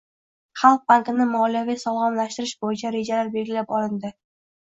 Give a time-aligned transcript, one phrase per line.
[0.59, 4.17] Xalq bankini moliyaviy sog‘lomlashtirish bo‘yicha rejalar belgilab olinding